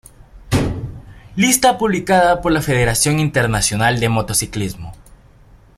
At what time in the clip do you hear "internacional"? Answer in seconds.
3.19-3.99